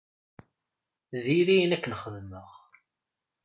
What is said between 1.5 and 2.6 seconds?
ayen akken xedmeɣ.